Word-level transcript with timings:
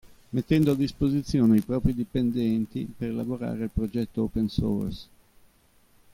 Mettendo 0.31 0.71
a 0.71 0.75
disposizione 0.75 1.57
i 1.57 1.61
propri 1.63 1.93
dipendenti 1.93 2.87
per 2.97 3.13
lavorare 3.13 3.61
al 3.65 3.69
progetto 3.71 4.23
Open 4.23 4.47
Source. 4.49 5.07